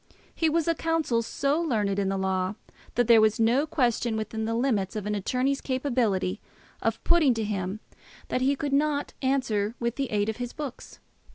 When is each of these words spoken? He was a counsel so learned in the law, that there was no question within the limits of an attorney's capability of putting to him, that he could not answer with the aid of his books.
He 0.33 0.49
was 0.49 0.67
a 0.67 0.73
counsel 0.73 1.21
so 1.21 1.61
learned 1.61 1.99
in 1.99 2.09
the 2.09 2.17
law, 2.17 2.55
that 2.95 3.05
there 3.07 3.21
was 3.21 3.39
no 3.39 3.67
question 3.67 4.17
within 4.17 4.45
the 4.45 4.55
limits 4.55 4.95
of 4.95 5.05
an 5.05 5.13
attorney's 5.13 5.61
capability 5.61 6.41
of 6.81 7.03
putting 7.03 7.35
to 7.35 7.43
him, 7.43 7.81
that 8.29 8.41
he 8.41 8.55
could 8.55 8.73
not 8.73 9.13
answer 9.21 9.75
with 9.79 9.97
the 9.97 10.09
aid 10.09 10.27
of 10.27 10.37
his 10.37 10.53
books. 10.53 10.99